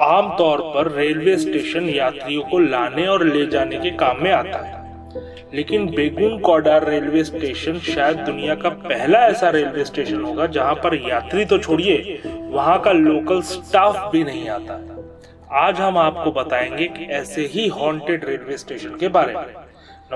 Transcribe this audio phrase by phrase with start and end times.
[0.00, 4.80] आमतौर पर railway station यात्रियों को लाने और ले जाने के काम में आता है।
[5.54, 10.94] लेकिन बेगुन कोडार रेलवे स्टेशन शायद दुनिया का पहला ऐसा रेलवे स्टेशन होगा जहाँ पर
[10.94, 14.80] यात्री तो छोड़िए, वहाँ का लोकल स्टाफ भी नहीं आता।
[15.58, 19.54] आज हम आपको बताएँगे कि ऐसे ही हॉन्टेड रेलवे स्टेशन के बारे में।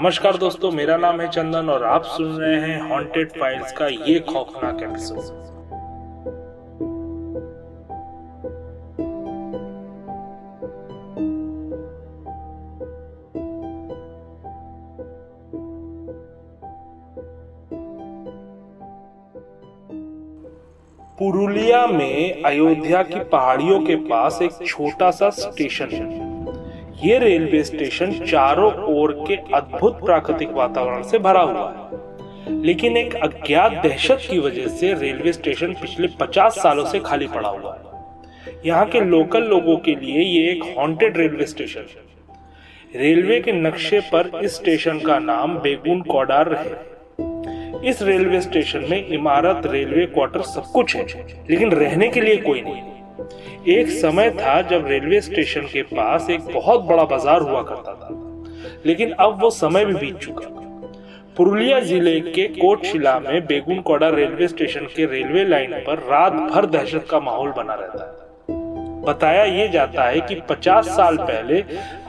[0.00, 4.20] नमस्कार दोस्तों, मेरा नाम है चंदन और आप सुन रहे हैं हॉन्टेड फाइल्स का ये
[4.20, 5.55] खौफनाक एपिसोड
[21.18, 28.12] पुरुलिया में अयोध्या की पहाड़ियों के पास एक छोटा सा स्टेशन है। ये रेलवे स्टेशन
[28.12, 34.38] चारों ओर के अद्भुत प्राकृतिक वातावरण से भरा हुआ है। लेकिन एक अज्ञात दहशत की
[34.38, 37.80] वजह से रेलवे स्टेशन पिछले 50 सालों से खाली पड़ा हुआ है।
[38.66, 44.00] यहाँ के लोकल लोगों के लिए ये एक हॉन्टेड रेलवे स्टेशन है। रेलवे के नक्शे
[44.00, 46.95] पर इस स्टेशन का नाम बेगुन कोडार है
[47.84, 51.04] इस रेलवे स्टेशन में इमारत, रेलवे क्वार्टर सब कुछ है,
[51.50, 56.40] लेकिन रहने के लिए कोई नहीं। एक समय था जब रेलवे स्टेशन के पास एक
[56.52, 58.08] बहुत बड़ा बाज़ार हुआ करता था,
[58.86, 60.54] लेकिन अब वो समय भी बीत चुका।
[61.36, 66.66] पुरुलिया ज़िले के कोटशिला में बेगुन कोडा रेलवे स्टेशन के रेलवे लाइन पर रात भर
[66.66, 68.24] दहशत का माहौल बना रहता है।
[69.04, 71.62] बताया ये जाता है कि 50 साल पहले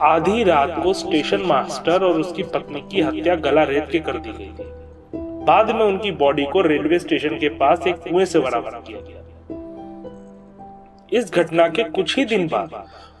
[0.04, 4.32] आधी रात को स्टेशन मास्टर और उसकी पत्नी की हत्या गला रेत के कर दी
[4.32, 4.70] गई थी।
[5.48, 9.20] बाद में उनकी बॉडी को रेलवे स्टेशन के पास एक कुएँ से बराबर किया गया।
[11.12, 12.70] इस घटना के कुछ ही दिन बाद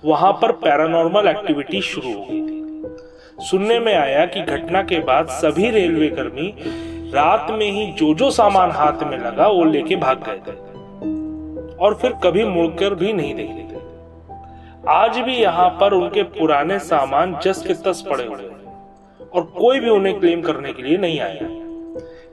[0.04, 5.28] वहाँ पर पैरानॉर्मल एक्टिविटी शुरू हो गई थी। सुनने में आया कि घटना के बाद
[5.28, 6.54] सभी रेलवे कर्मी
[7.14, 10.56] रात में ही जो जो सामान हाथ में लगा, वो लेके भाग गए थे।
[11.76, 13.80] और फिर कभी मुड़कर भी नहीं देखे थे।
[14.88, 18.50] आज भी यहाँ पर उनके पुराने सामान जस के तस पड़े हुए
[19.34, 21.67] और कोई भी उन्हें क्लेम करने के लिए नहीं आया।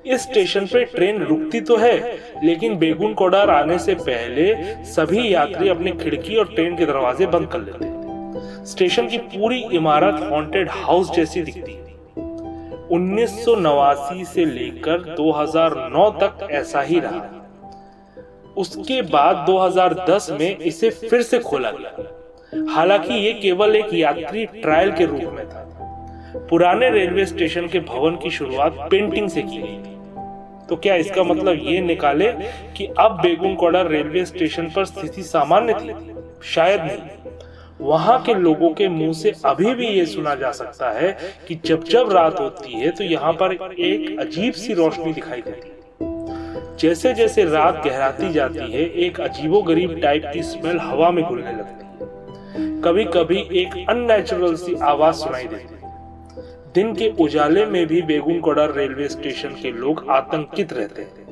[0.06, 1.98] इस स्टेशन पे ट्रेन रुकती तो है,
[2.44, 4.54] लेकिन बेगुन कोडार आने से पहले
[4.86, 10.22] सभी यात्री अपनी खिड़की और ट्रेन के दरवाजे बंद कर लेते स्टेशन की पूरी इमारत
[10.32, 11.74] हॉन्टेड हाउस जैसी दिखती
[12.92, 13.46] उन्नीस
[14.28, 17.30] से लेकर 2009 तक ऐसा ही रहा।
[18.58, 24.92] उसके बाद 2010 में इसे फिर से खोला गया। हालाँकि ये केवल एक यात्री ट्रायल
[24.92, 25.64] के रूप में था।
[26.50, 29.95] पुराने रेलवे स्टेशन के भवन की शुरुआत पेंटिंग से की गई थी।
[30.70, 32.32] तो क्या इसका मतलब ये निकाले
[32.78, 35.94] कि अब बेगुनकोड़ा रेलवे स्टेशन पर स्थिति सामान्य थी?
[36.44, 37.34] शायद नहीं।
[37.82, 41.18] वहाँ के लोगों के मुँह से अभी भी ये सुना जा सकता है
[41.48, 45.68] कि जब जब रात होती है तो यहाँ पर एक अजीब सी रोशनी दिखाई देती
[45.68, 45.74] है।
[46.78, 51.52] जैसे जैसे रात गहराती जाती है, एक अजीबो गरीब टाइप की स्मेल हवा में घुलने
[51.52, 55.75] लगती है। कभी कभी एक अननेचुरल सी आवाज़ सुनाई देती है।
[56.76, 61.26] दिन के उजाले में भी बेगुनकोड़ा रेलवे स्टेशन के लोग आतंकित रहते हैं।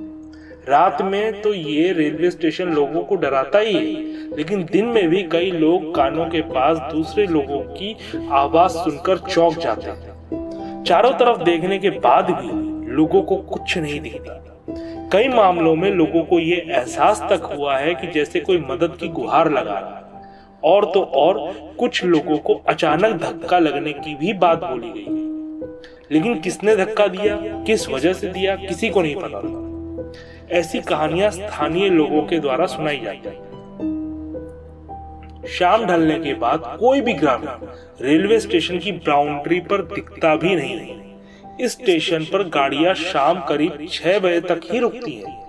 [0.69, 5.23] रात में तो ये रेलवे स्टेशन लोगों को डराता ही है, लेकिन दिन में भी
[5.23, 7.95] कई लोग कानों के पास दूसरे लोगों की
[8.31, 12.51] आवाज़ सुनकर चौंक जाते हैं। चारों तरफ़ देखने के बाद भी
[12.91, 14.39] लोगों को कुछ नहीं दिखता।
[15.13, 19.07] कई मामलों में लोगों को ये एहसास तक हुआ है कि जैसे कोई मदद की
[19.07, 20.03] गुहार लगा रहा है।
[20.63, 25.32] और तो और कुछ लोगों को अचानक धक्का लगने की भी बात बोली गई
[26.11, 27.35] लेकिन किसने धक्का दिया,
[27.67, 32.65] किस वजह से दिया, किसी को नहीं पता। था ऐसी कहानियाँ स्थानीय लोगों के द्वारा
[32.65, 33.51] सुनाई जाती है।
[35.47, 37.65] शाम ढलने के बाद कोई भी ग्रामीण
[38.01, 41.01] रेलवे स्टेशन की बाउंड्री पर दिखता भी नहीं। है
[41.61, 45.41] इस स्टेशन पर गाड़ियाँ शाम करीब छह बजे तक ही रुकती हैं।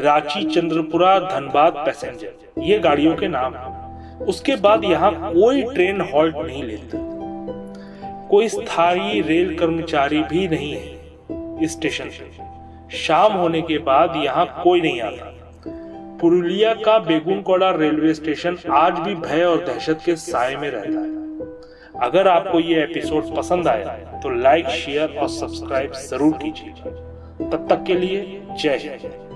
[0.00, 2.32] रांची चंद्रपुरा धनबाद पैसेंजर,
[2.62, 3.54] ये गाड़ियों के नाम
[4.24, 6.98] उसके बाद यहाँ कोई ट्रेन हॉल्ट नहीं लेती।
[8.30, 14.46] कोई स्थायी रेल कर्मचारी भी नहीं है इस स्टेशन पे। शाम होने के बाद यहाँ
[14.64, 15.34] कोई नहीं आता।
[16.20, 21.16] पुरुलिया का बेगुनकोड़ा रेलवे स्टेशन आज भी भय और दहशत के साय में रहता है।
[22.00, 26.92] अगर आपको ये एपिसोड पसंद आया तो लाइक, शेयर और सब्सक्राइब ज़रूर कीजिए।
[27.40, 29.27] तब तक के लिए जय हिंद।